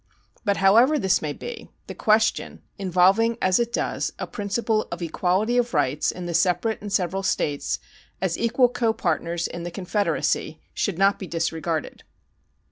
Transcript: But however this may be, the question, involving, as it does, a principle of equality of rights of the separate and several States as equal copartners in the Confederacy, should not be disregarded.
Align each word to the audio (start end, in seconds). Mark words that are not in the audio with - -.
But 0.43 0.57
however 0.57 0.97
this 0.97 1.21
may 1.21 1.31
be, 1.31 1.69
the 1.85 1.93
question, 1.93 2.63
involving, 2.79 3.37
as 3.39 3.59
it 3.59 3.71
does, 3.71 4.13
a 4.17 4.25
principle 4.25 4.87
of 4.91 4.99
equality 5.03 5.57
of 5.57 5.75
rights 5.75 6.11
of 6.11 6.25
the 6.25 6.33
separate 6.33 6.81
and 6.81 6.91
several 6.91 7.21
States 7.21 7.77
as 8.19 8.35
equal 8.35 8.67
copartners 8.69 9.47
in 9.47 9.61
the 9.61 9.69
Confederacy, 9.69 10.59
should 10.73 10.97
not 10.97 11.19
be 11.19 11.27
disregarded. 11.27 12.03